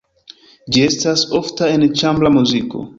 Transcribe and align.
Ĝi 0.73 0.81
estas 0.87 1.27
ofta 1.43 1.71
en 1.77 1.89
ĉambra 2.03 2.37
muziko. 2.41 2.89